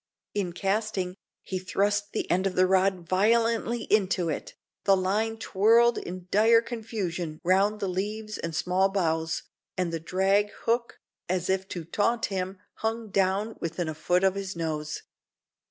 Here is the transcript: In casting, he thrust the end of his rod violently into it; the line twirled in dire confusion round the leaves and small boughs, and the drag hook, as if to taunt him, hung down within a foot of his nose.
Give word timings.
In 0.33 0.53
casting, 0.53 1.15
he 1.43 1.59
thrust 1.59 2.11
the 2.11 2.27
end 2.31 2.47
of 2.47 2.53
his 2.55 2.63
rod 2.65 3.07
violently 3.07 3.83
into 3.83 4.29
it; 4.29 4.55
the 4.85 4.97
line 4.97 5.37
twirled 5.37 5.99
in 5.99 6.27
dire 6.31 6.63
confusion 6.63 7.39
round 7.43 7.79
the 7.79 7.87
leaves 7.87 8.39
and 8.39 8.55
small 8.55 8.89
boughs, 8.89 9.43
and 9.77 9.93
the 9.93 9.99
drag 9.99 10.49
hook, 10.65 10.97
as 11.29 11.51
if 11.51 11.67
to 11.67 11.83
taunt 11.85 12.25
him, 12.33 12.57
hung 12.77 13.11
down 13.11 13.57
within 13.61 13.87
a 13.87 13.93
foot 13.93 14.23
of 14.23 14.33
his 14.33 14.55
nose. 14.55 15.03